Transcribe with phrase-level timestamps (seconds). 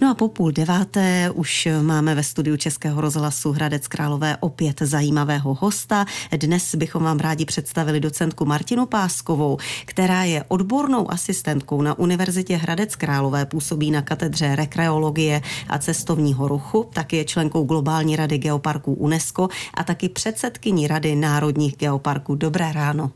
[0.00, 5.54] No a po půl deváté už máme ve studiu Českého rozhlasu Hradec Králové opět zajímavého
[5.54, 6.04] hosta.
[6.36, 12.96] Dnes bychom vám rádi představili docentku Martinu Páskovou, která je odbornou asistentkou na Univerzitě Hradec
[12.96, 19.48] Králové, působí na katedře rekreologie a cestovního ruchu, taky je členkou globální rady geoparků UNESCO
[19.74, 22.34] a taky předsedkyní Rady národních geoparků.
[22.34, 23.10] Dobré ráno.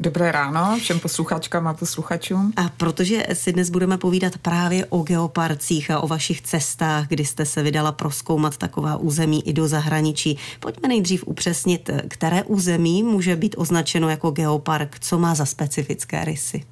[0.00, 2.52] Dobré ráno všem posluchačkám a posluchačům.
[2.56, 7.46] A protože si dnes budeme povídat právě o geoparcích a o vašich cestách, kdy jste
[7.46, 13.54] se vydala proskoumat taková území i do zahraničí, pojďme nejdřív upřesnit, které území může být
[13.58, 16.64] označeno jako geopark, co má za specifické rysy.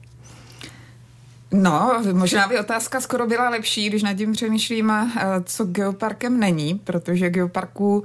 [1.52, 5.11] No, možná by otázka skoro byla lepší, když nad tím přemýšlím, eh,
[5.45, 8.02] co geoparkem není, protože geoparků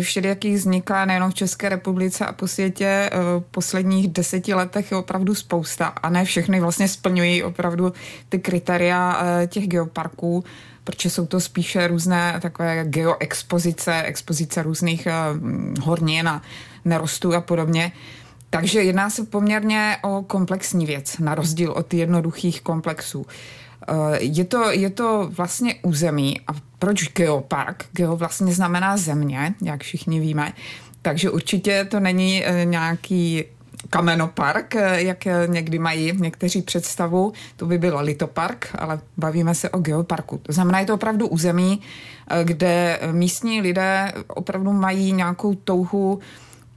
[0.00, 4.96] všelijakých vzniká nejenom v České republice a po světě eh, v posledních deseti letech je
[4.96, 7.92] opravdu spousta a ne všechny vlastně splňují opravdu
[8.28, 10.44] ty kritéria těch geoparků,
[10.84, 15.08] protože jsou to spíše různé takové geoexpozice, expozice různých
[15.82, 16.42] hornin a
[16.84, 17.92] nerostů a podobně.
[18.50, 23.26] Takže jedná se poměrně o komplexní věc, na rozdíl od jednoduchých komplexů.
[23.26, 23.63] Eh,
[24.18, 26.40] je to, je to vlastně území.
[26.48, 27.84] A proč geopark?
[27.92, 30.52] Geo vlastně znamená země, jak všichni víme.
[31.02, 33.44] Takže určitě to není eh, nějaký
[33.90, 37.32] kamenopark, eh, jak někdy mají někteří představu.
[37.56, 40.38] To by byl litopark, ale bavíme se o geoparku.
[40.42, 41.80] To znamená, je to opravdu území,
[42.44, 46.20] kde místní lidé opravdu mají nějakou touhu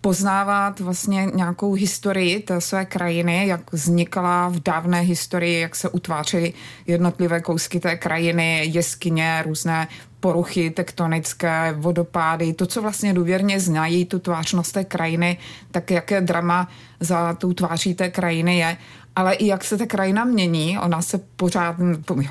[0.07, 6.53] poznávat vlastně nějakou historii té své krajiny, jak vznikala v dávné historii, jak se utvářely
[6.85, 9.87] jednotlivé kousky té krajiny, jeskyně, různé
[10.19, 15.37] poruchy tektonické, vodopády, to, co vlastně důvěrně znají, tu tvářnost té krajiny,
[15.71, 16.67] tak jaké drama
[16.99, 18.77] za tou tváří té krajiny je
[19.17, 21.75] ale i jak se ta krajina mění, ona se pořád,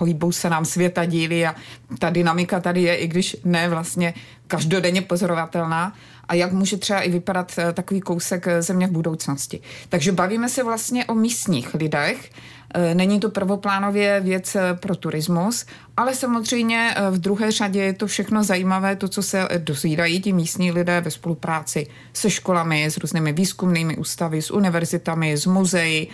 [0.05, 1.55] hýbou se nám světa díly a
[1.99, 4.15] ta dynamika tady je, i když ne vlastně
[4.47, 5.95] každodenně pozorovatelná.
[6.29, 9.61] A jak může třeba i vypadat eh, takový kousek eh, země v budoucnosti.
[9.89, 12.31] Takže bavíme se vlastně o místních lidech,
[12.75, 18.45] eh, Není to prvoplánově věc pro turismus, ale samozřejmě v druhé řadě je to všechno
[18.45, 23.97] zajímavé, to, co se dozvídají ti místní lidé ve spolupráci se školami, s různými výzkumnými
[23.97, 26.09] ústavy, s univerzitami, s muzeji,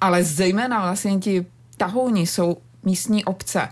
[0.00, 1.46] ale zejména vlastně ti
[1.76, 3.68] tahouni jsou místní obce,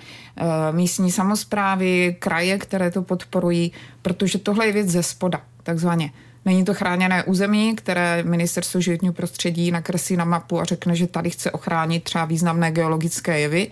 [0.73, 3.73] místní samozprávy, kraje, které to podporují,
[4.03, 6.13] protože tohle je věc ze spoda takzvaně.
[6.45, 11.31] Není to chráněné území, které ministerstvo životního prostředí nakreslí na mapu a řekne, že tady
[11.31, 13.71] chce ochránit třeba významné geologické jevy,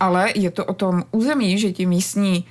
[0.00, 2.44] ale je to o tom území, že ti místní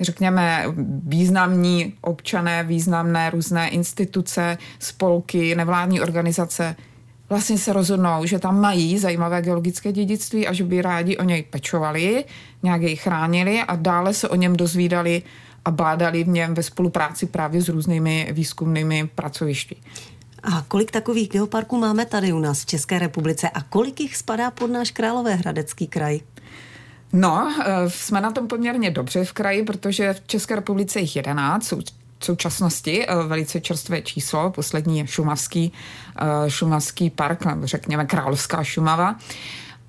[0.00, 0.64] řekněme,
[1.02, 6.76] významní občané, významné různé instituce, spolky, nevládní organizace
[7.28, 11.42] vlastně se rozhodnou, že tam mají zajímavé geologické dědictví a že by rádi o něj
[11.42, 12.24] pečovali,
[12.62, 15.22] nějak jej chránili a dále se o něm dozvídali
[15.64, 19.76] a bádali v něm ve spolupráci právě s různými výzkumnými pracovišti.
[20.42, 24.50] A kolik takových geoparků máme tady u nás v České republice a kolik jich spadá
[24.50, 26.20] pod náš Královéhradecký kraj?
[27.12, 31.66] No, eh, jsme na tom poměrně dobře v kraji, protože v České republice jich 11,
[31.66, 31.80] jsou
[32.26, 35.72] v současnosti eh, velice čerstvé číslo, poslední je Šumavský,
[36.18, 39.16] eh, Šumavský park, řekněme Královská Šumava.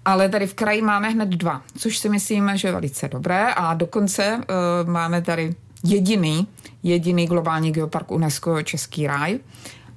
[0.05, 3.73] Ale tady v kraji máme hned dva, což si myslím, že je velice dobré a
[3.73, 4.41] dokonce
[4.85, 6.47] máme tady jediný,
[6.83, 9.39] jediný globální geopark UNESCO Český ráj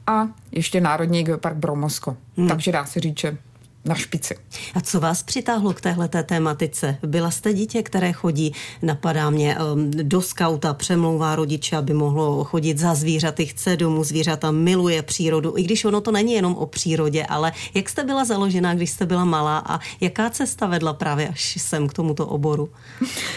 [0.07, 2.17] a ještě Národní geopark Bromosko.
[2.37, 2.49] Hmm.
[2.49, 3.37] Takže dá se říct, že
[3.85, 4.35] na špici.
[4.75, 6.97] A co vás přitáhlo k téhle tématice?
[7.07, 12.79] Byla jste dítě, které chodí, napadá mě, um, do skauta, přemlouvá rodiče, aby mohlo chodit
[12.79, 17.27] za zvířaty, chce domů zvířata, miluje přírodu, i když ono to není jenom o přírodě,
[17.27, 21.57] ale jak jste byla založená, když jste byla malá a jaká cesta vedla právě až
[21.61, 22.73] sem k tomuto oboru?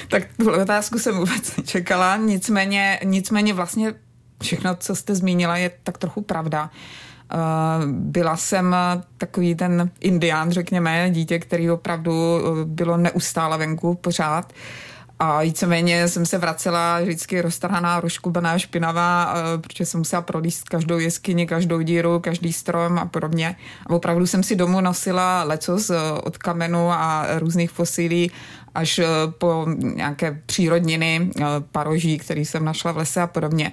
[0.10, 3.94] tak tu otázku jsem vůbec nečekala, nicméně, nicméně vlastně
[4.42, 6.70] všechno, co jste zmínila, je tak trochu pravda.
[6.74, 7.13] Eh,
[7.86, 8.76] byla jsem
[9.18, 14.54] takový ten indián, řekněme, dítě, který opravdu eh, bylo neustále venku pořád.
[15.20, 21.00] A víceméně jsem se vracela vždycky roztrhaná, rozkubaná, špinavá, eh, protože jsem musela prolíst každou
[21.00, 23.56] jeskyni, každou díru, každý strom a podobně.
[23.88, 25.92] A opravdu jsem si domů nosila lecos
[26.24, 28.32] od kamenu a různých fosílí
[28.76, 29.02] až
[29.38, 31.32] po nějaké přírodniny,
[31.72, 33.72] paroží, který jsem našla v lese a podobně.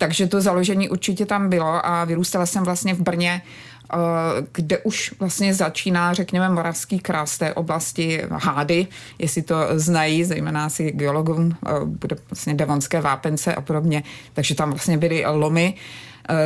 [0.00, 3.96] Takže to založení určitě tam bylo a vyrůstala jsem vlastně v Brně, eh,
[4.52, 8.86] kde už vlastně začíná, řekněme, moravský krás té oblasti hády,
[9.18, 14.02] jestli to znají, zejména asi geologům, eh, bude vlastně devonské vápence a podobně,
[14.32, 15.74] takže tam vlastně byly lomy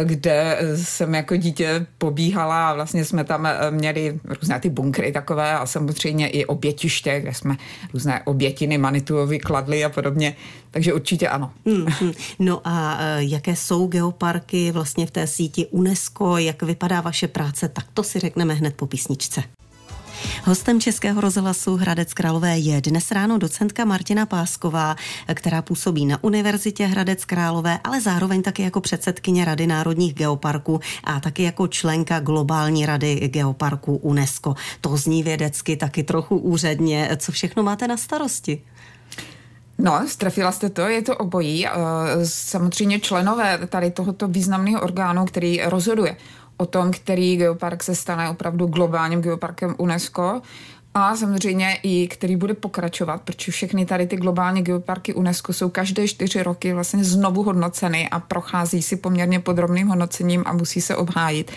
[0.04, 5.52] kde jsem jako dítě pobíhala a vlastně jsme tam eh, měli různé ty bunkry takové
[5.52, 7.56] a samozřejmě i obětiště, kde jsme
[7.92, 10.36] různé obětiny Manituovi kladli a podobně.
[10.70, 11.52] Takže určitě ano.
[11.64, 11.86] Mm,
[12.38, 17.68] no a eh, jaké jsou geoparky vlastně v té síti UNESCO, jak vypadá vaše práce,
[17.68, 19.42] tak to si řekneme hned po písničce.
[20.46, 24.96] Hostem Českého rozhlasu Hradec Králové je dnes ráno docentka Martina Pásková,
[25.34, 31.20] která působí na Univerzitě Hradec Králové, ale zároveň taky jako předsedkyně Rady národních geoparků a
[31.20, 34.54] taky jako členka globální rady geoparků UNESCO.
[34.80, 37.08] To zní vědecky taky trochu úředně.
[37.16, 38.62] Co všechno máte na starosti?
[39.78, 41.66] No, strefila jste to, je to obojí.
[42.24, 46.16] Samozřejmě členové tady tohoto významného orgánu, který rozhoduje
[46.56, 50.42] o tom, který geopark se stane opravdu globálním geoparkem UNESCO
[50.94, 56.08] a samozřejmě i který bude pokračovat, protože všechny tady ty globální geoparky UNESCO jsou každé
[56.08, 61.52] čtyři roky vlastně znovu hodnoceny a prochází si poměrně podrobným hodnocením a musí se obhájit.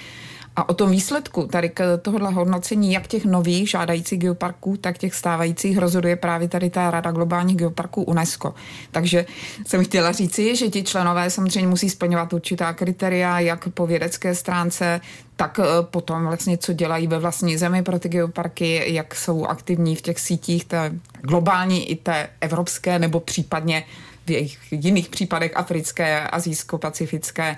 [0.58, 5.16] A o tom výsledku tady k tohohle hodnocení, jak těch nových žádajících geoparků, tak těch
[5.16, 8.54] stávajících rozhoduje právě tady ta Rada globálních geoparků UNESCO.
[8.92, 9.26] Takže
[9.68, 15.02] jsem chtěla říci, že ti členové samozřejmě musí splňovat určitá kritéria, jak po vědecké stránce,
[15.36, 19.96] tak eh, potom vlastně, co dělají ve vlastní zemi pro ty geoparky, jak jsou aktivní
[19.96, 23.84] v těch sítích, té globální i té evropské, nebo případně
[24.26, 27.58] v jejich jiných případech africké, azijsko-pacifické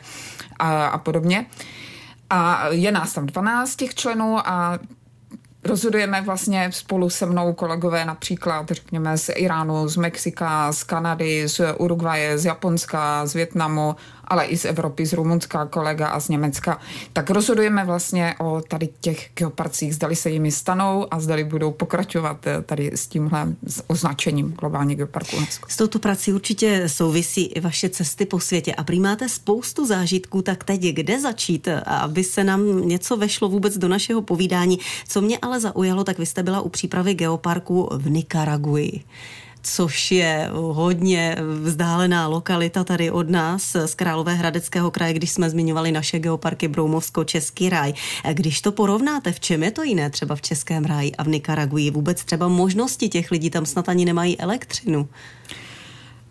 [0.59, 1.45] a, a podobně.
[2.29, 4.79] A je nás tam 12 těch členů a
[5.63, 11.61] rozhodujeme vlastně spolu se mnou kolegové například, řekněme, z Iránu, z Mexika, z Kanady, z
[11.77, 13.95] Uruguaye, z Japonska, z Větnamu,
[14.29, 16.79] ale i z Evropy, z Rumunska kolega a z Německa,
[17.13, 22.47] tak rozhodujeme vlastně o tady těch geoparcích, zdali se jimi stanou a zdali budou pokračovat
[22.47, 23.47] eh, tady s tímhle
[23.87, 25.69] označením globální geoparku UNESCO.
[25.69, 30.41] S touto prací určitě souvisí i vaše cesty po světě a prý máte spoustu zážitků,
[30.41, 34.79] tak teď kde začít, aby se nám něco vešlo vůbec do našeho povídání.
[35.07, 39.03] Co mě ale zaujalo, tak vy jste byla u přípravy geoparku v Nikaraguji
[39.61, 46.19] což je hodně vzdálená lokalita tady od nás z Královéhradeckého kraje, když jsme zmiňovali naše
[46.19, 47.93] geoparky Broumovsko, Český ráj.
[48.33, 51.91] Když to porovnáte, v čem je to jiné třeba v Českém ráji a v Nikaraguji?
[51.91, 55.09] Vůbec třeba možnosti těch lidí tam snad ani nemají elektřinu.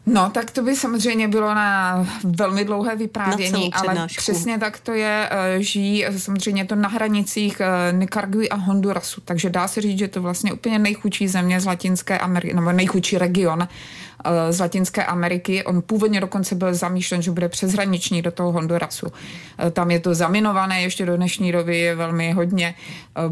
[0.09, 5.29] No, tak to by samozřejmě bylo na velmi dlouhé vyprávění, ale přesně tak to je.
[5.31, 9.99] Eh, žijí eh, samozřejmě to na hranicích eh, Nikaraguy a Hondurasu, takže dá se říct,
[9.99, 13.69] že to vlastně úplně nejchudší země z Latinské Ameriky, nebo nejchudší region
[14.51, 15.65] z Latinské Ameriky.
[15.65, 19.07] On původně dokonce byl zamýšlen, že bude přeshraniční do toho Hondurasu.
[19.73, 22.75] Tam je to zaminované ještě do dnešní doby, je velmi hodně.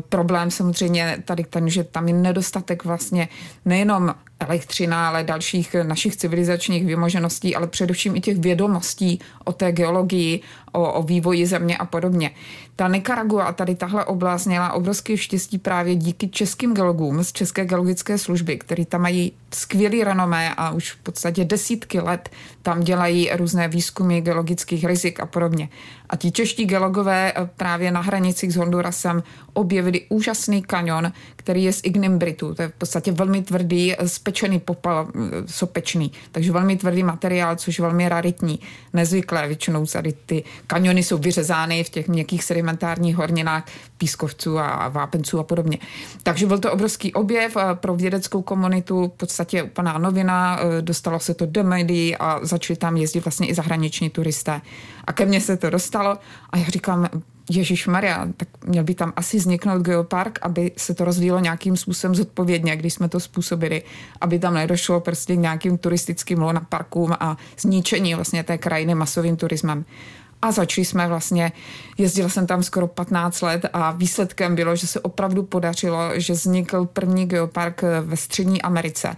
[0.09, 3.29] Problém samozřejmě tady ten, že tam je nedostatek vlastně
[3.65, 10.41] nejenom elektřina, ale dalších našich civilizačních vymožeností, ale především i těch vědomostí o té geologii,
[10.73, 12.31] o, o vývoji země a podobně.
[12.77, 17.65] Ta Nicaragua a tady tahle oblast měla obrovské štěstí právě díky českým geologům z České
[17.65, 22.29] geologické služby, který tam mají skvělý renomé a už v podstatě desítky let
[22.63, 25.69] tam dělají různé výzkumy geologických rizik a podobně.
[26.11, 29.23] A ti čeští geologové eh, právě na hranicích s Hondurasem
[29.53, 32.55] objevili úžasný kanion, který je z ignimbritu.
[32.55, 36.13] To je v podstatě velmi tvrdý, eh, spečený popel, eh, sopečný.
[36.33, 38.61] Takže velmi tvrdý materiál, což je velmi raritní,
[38.93, 39.47] nezvyklé.
[39.49, 43.65] Většinou tady ty kaniony jsou vyřezány v těch měkkých sedimentárních horninách
[43.99, 45.79] pískovců a vápenců a podobně.
[46.23, 51.47] Takže byl to obrovský objev pro vědeckou komunitu, v podstatě úplná novina, dostalo se to
[51.47, 54.61] do médií a začali tam jezdit vlastně i zahraniční turisté.
[55.05, 55.96] A ke mně se to dostalo
[56.51, 57.09] a já říkám,
[57.51, 62.15] Ježíš Maria, tak měl by tam asi vzniknout geopark, aby se to rozvíjelo nějakým způsobem
[62.15, 63.83] zodpovědně, když jsme to způsobili,
[64.21, 69.85] aby tam nedošlo prostě nějakým turistickým parkům a zničení vlastně té krajiny masovým turismem.
[70.43, 71.53] A začali jsme vlastně,
[71.99, 76.85] jezdila jsem tam skoro 15 let a výsledkem bylo, že se opravdu podařilo, že vznikl
[76.85, 79.17] první geopark ve Střední Americe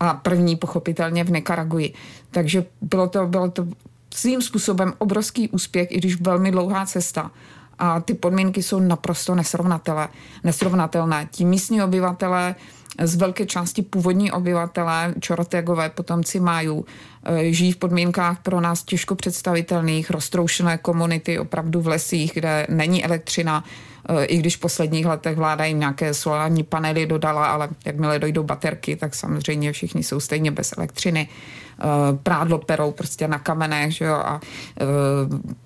[0.00, 1.94] a první pochopitelně v Nikaraguji.
[2.30, 3.66] Takže bylo to, bylo to
[4.14, 7.30] svým způsobem obrovský úspěch, i když velmi dlouhá cesta.
[7.78, 10.08] A ty podmínky jsou naprosto nesrovnatelné.
[10.44, 11.28] nesrovnatelné.
[11.30, 12.54] Ti místní obyvatelé
[13.02, 16.84] z velké části původní obyvatelé, čorotegové potomci májů,
[17.24, 23.04] eh, žijí v podmínkách pro nás těžko představitelných, roztroušené komunity opravdu v lesích, kde není
[23.04, 23.64] elektřina,
[24.08, 28.42] eh, i když v posledních letech vláda jim nějaké solární panely dodala, ale jakmile dojdou
[28.42, 31.28] baterky, tak samozřejmě všichni jsou stejně bez elektřiny.
[31.28, 31.84] Eh,
[32.22, 34.40] prádlo perou prostě na kamenech, že jo, a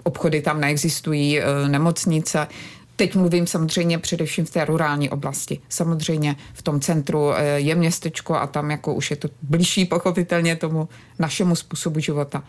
[0.02, 2.48] obchody tam neexistují, nemocnice.
[2.98, 5.60] Teď mluvím samozřejmě především v té rurální oblasti.
[5.68, 10.56] Samozřejmě v tom centru eh, je městečko a tam jako už je to blížší pochopitelně
[10.56, 10.88] tomu
[11.18, 12.42] našemu způsobu života.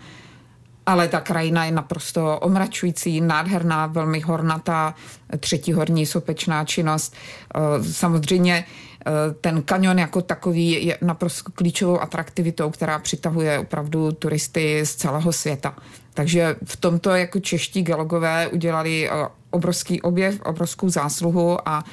[0.85, 4.95] ale ta krajina je naprosto omračující, nádherná, velmi hornatá,
[5.39, 7.15] třetí horní sopečná činnost.
[7.55, 14.85] Eh, samozřejmě eh, ten kanion jako takový je naprosto klíčovou atraktivitou, která přitahuje opravdu turisty
[14.85, 15.75] z celého světa.
[16.19, 21.83] Takže v tomto jako čeští geologové udělali eh, obrovský objev, obrovskou zásluhu a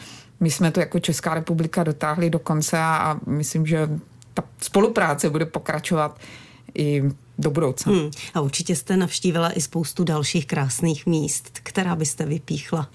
[0.41, 3.89] my jsme to jako Česká republika dotáhli do konce a myslím, že
[4.35, 6.19] ta spolupráce bude pokračovat
[6.75, 7.03] i
[7.39, 7.93] do budoucna.
[7.93, 8.11] Hmm.
[8.35, 12.89] A určitě jste navštívila i spoustu dalších krásných míst, která byste vypíchla.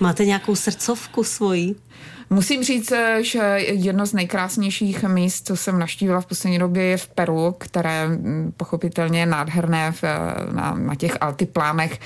[0.00, 1.74] Máte nějakou srdcovku svoji?
[2.30, 7.06] Musím říct, že jedno z nejkrásnějších míst, co jsem naštívila v poslední době, je v
[7.08, 10.02] Peru, které hm, pochopitelně je nádherné v,
[10.52, 12.00] na, na těch altiplánech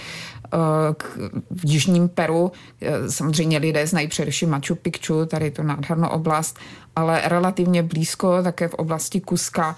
[1.51, 2.53] v jižním Peru.
[3.09, 6.59] Samozřejmě lidé znají především Machu Picchu, tady je to nádhernou oblast,
[6.97, 9.77] ale relativně blízko, také v oblasti Kuska,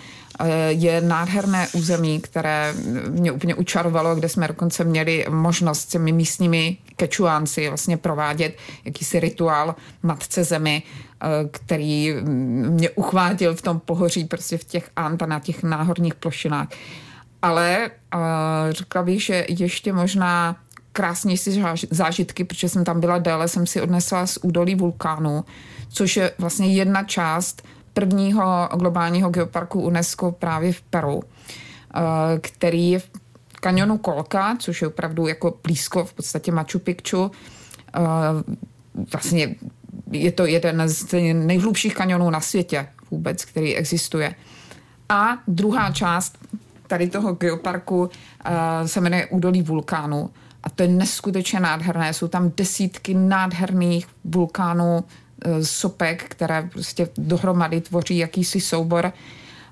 [0.69, 2.75] je nádherné území, které
[3.09, 9.21] mě úplně učarovalo, kde jsme dokonce měli možnost s těmi místními kečuánci vlastně provádět jakýsi
[9.21, 10.83] rituál matce zemi,
[11.51, 12.15] který
[12.69, 16.69] mě uchvátil v tom pohoří, prostě v těch Ant a na těch náhorních plošinách
[17.43, 18.21] ale uh,
[18.71, 20.57] řekla bych, že ještě možná
[20.93, 25.45] krásnější zážitky, protože jsem tam byla déle, jsem si odnesla z údolí vulkánu,
[25.89, 27.63] což je vlastně jedna část
[27.95, 31.23] prvního globálního geoparku UNESCO právě v Peru, uh,
[32.41, 33.11] který je v
[33.61, 37.23] kanionu Kolka, což je opravdu jako blízko v podstatě Machu Picchu.
[37.23, 37.31] Uh,
[39.13, 39.55] vlastně
[40.11, 44.35] je to jeden z nejhlubších kanionů na světě vůbec, který existuje.
[45.09, 46.39] A druhá část
[46.93, 48.11] tady toho geoparku uh,
[48.87, 50.31] se jmenuje Údolí vulkánu.
[50.63, 52.15] A to je neskutečně nádherné.
[52.15, 59.13] Jsou tam desítky nádherných vulkánů, uh, sopek, které prostě dohromady tvoří jakýsi soubor.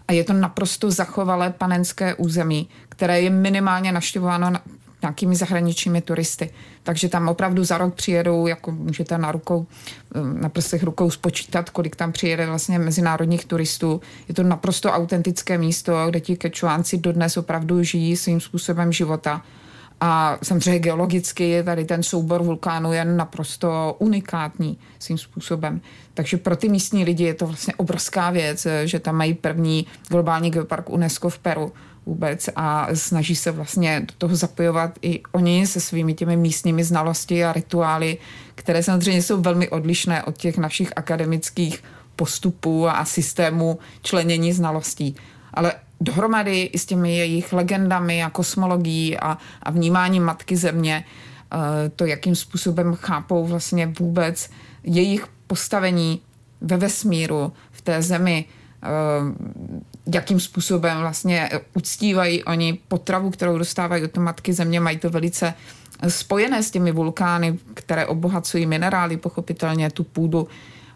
[0.09, 4.53] A je to naprosto zachovalé panenské území, které je minimálně naštěvováno
[5.03, 6.51] nějakými zahraničními turisty.
[6.83, 9.67] Takže tam opravdu za rok přijedou, jako můžete na rukou,
[10.41, 14.01] na prstech rukou spočítat, kolik tam přijede vlastně mezinárodních turistů.
[14.29, 19.43] Je to naprosto autentické místo, kde ti kečuánci dodnes opravdu žijí svým způsobem života.
[20.03, 25.81] A samozřejmě geologicky je tady ten soubor vulkánů je naprosto unikátní svým způsobem.
[26.15, 30.51] Takže pro ty místní lidi je to vlastně obrovská věc, že tam mají první globální
[30.51, 31.73] geopark UNESCO v Peru
[32.11, 37.45] vůbec a snaží se vlastně do toho zapojovat i oni se svými těmi místními znalosti
[37.45, 38.19] a rituály,
[38.55, 41.85] které samozřejmě jsou velmi odlišné od těch našich akademických
[42.17, 45.15] postupů a systémů členění znalostí.
[45.55, 51.89] Ale dohromady i s těmi jejich legendami a kosmologií a, a vnímáním Matky Země, eh,
[51.97, 54.51] to, jakým způsobem chápou vlastně vůbec
[54.85, 56.21] jejich postavení
[56.61, 58.45] ve vesmíru, v té zemi,
[58.83, 58.89] eh,
[60.15, 65.55] jakým způsobem vlastně uctívají oni potravu, kterou dostávají od matky země, mají to velice
[66.09, 70.49] spojené s těmi vulkány, které obohacují minerály, pochopitelně tu půdu.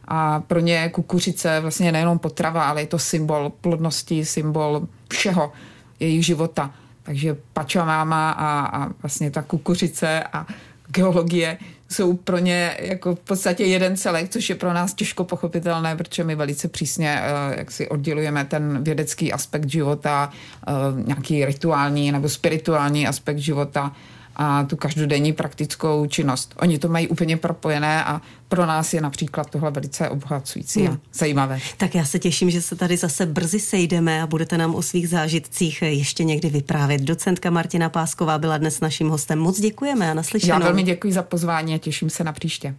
[0.08, 5.52] A pro ně kukuřice vlastně nejenom potrava, ale je to symbol plodnosti, symbol všeho
[6.00, 6.70] jejich života.
[7.02, 10.46] Takže pačamáma a, a vlastně ta kukuřice a
[10.88, 11.58] geologie
[11.90, 16.24] jsou pro ně jako v podstatě jeden celek, což je pro nás těžko pochopitelné, protože
[16.24, 20.30] my velice přísně eh, jak si oddělujeme ten vědecký aspekt života,
[20.68, 20.72] eh,
[21.06, 23.92] nějaký rituální nebo spirituální aspekt života
[24.36, 26.54] a tu každodenní praktickou činnost.
[26.58, 30.94] Oni to mají úplně propojené a pro nás je například tohle velice obohacující hmm.
[30.94, 31.58] a zajímavé.
[31.76, 35.08] Tak já se těším, že se tady zase brzy sejdeme a budete nám o svých
[35.08, 37.02] zážitcích ještě někdy vyprávět.
[37.02, 39.38] Docentka Martina Pásková byla dnes naším hostem.
[39.38, 40.52] Moc děkujeme a naslyšenou.
[40.52, 42.72] Já velmi děkuji za pozvání a těším se na příště.